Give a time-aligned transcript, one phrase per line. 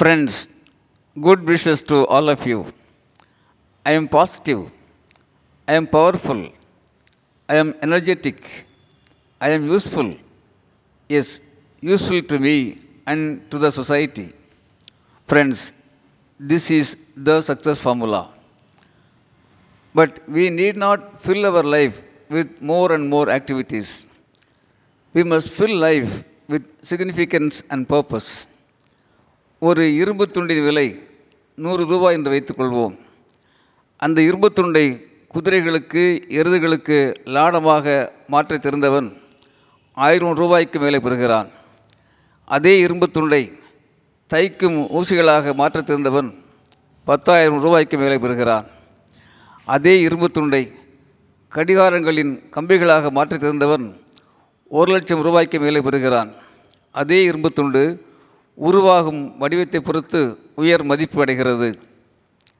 [0.00, 0.48] Friends,
[1.20, 2.58] good wishes to all of you.
[3.84, 4.70] I am positive.
[5.66, 6.40] I am powerful.
[7.48, 8.66] I am energetic.
[9.40, 10.14] I am useful.
[11.08, 11.40] Yes,
[11.80, 14.32] useful to me and to the society.
[15.26, 15.72] Friends,
[16.38, 18.30] this is the success formula.
[19.92, 24.06] But we need not fill our life with more and more activities.
[25.12, 28.47] We must fill life with significance and purpose.
[29.60, 31.02] ஒரு இரும்பு துண்டின் விலை
[31.54, 32.98] நூறு ரூபாய் என்று வைத்துக்கொள்வோம்.
[33.96, 39.22] அந்த இரும்பு துண்டை குதிரைகளுக்கு எருதுகளுக்கு லாடமாக மாற்றித் தெரிந்தவன்
[39.92, 41.48] ஆயிரம் ரூபாய்க்கு மேலே பெறுகிறான்.
[42.44, 43.52] அதே இரும்பு துண்டை
[44.34, 46.34] தைக்கும் ஊசிகளாக மாற்றத் தெரிந்தவன்
[47.04, 48.66] பத்தாயிரம் ரூபாய்க்கு மேலே பெறுகிறான்.
[49.64, 50.72] அதே இரும்பு துண்டை
[51.54, 54.00] கடிகாரங்களின் கம்பிகளாக மாற்றித் தெரிந்தவன்
[54.68, 56.32] ஒரு லட்சம் ரூபாய்க்கு மேலே பெறுகிறான்.
[56.90, 58.06] அதே இரும்பு துண்டு
[58.66, 60.20] உருவாகும் வடிவத்தை பொறுத்து
[60.56, 61.68] உயர் மதிப்பு அடைகிறது.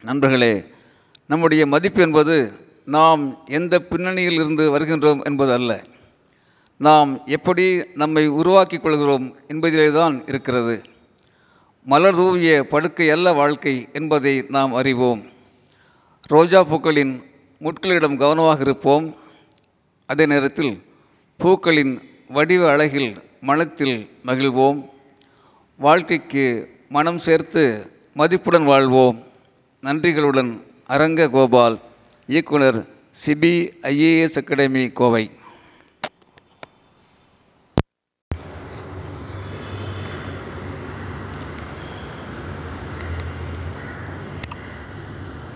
[0.02, 0.64] நண்பர்களே
[1.26, 2.52] நம்முடைய மதிப்பு என்பது
[2.84, 5.72] நாம் எந்த பின்னணியில் இருந்து வருகின்றோம் என்பது அல்ல
[6.76, 10.82] நாம் எப்படி நம்மை உருவாக்கிக் கொள்கிறோம் என்பதிலே தான் இருக்கிறது.
[11.84, 15.22] மலர் தூவிய படுக்கை அல்ல வாழ்க்கை என்பதை நாம் அறிவோம்.
[16.26, 17.22] ரோஜா பூக்களின்
[17.60, 19.14] முட்களிடம் கவனமாக இருப்போம்.
[20.06, 20.72] அதே நேரத்தில்
[21.36, 24.78] பூக்களின் வடிவ அழகில் மனத்தில் மகிழ்வோம்.
[25.84, 26.44] வாழ்க்கைக்கு
[26.88, 27.62] மனம் சேர்த்து
[28.14, 29.18] மதிப்புடன் வாழ்வோம்.
[29.82, 30.50] நன்றிகளுடன்
[30.86, 31.76] அரங்க கோபால்
[32.26, 32.78] இயக்குனர்
[33.26, 35.30] சிபிஐஏஎஸ் அகாடமி கோவை.